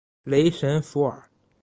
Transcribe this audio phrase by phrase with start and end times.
[0.23, 1.29] 雷神索尔。